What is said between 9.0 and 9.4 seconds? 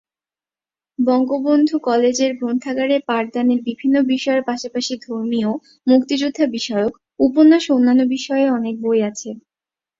আছে।